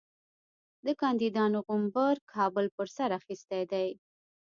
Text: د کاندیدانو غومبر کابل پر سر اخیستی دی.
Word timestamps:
د 0.85 0.87
کاندیدانو 1.01 1.59
غومبر 1.67 2.15
کابل 2.33 2.65
پر 2.75 2.87
سر 2.95 3.09
اخیستی 3.19 3.63
دی. 3.71 3.87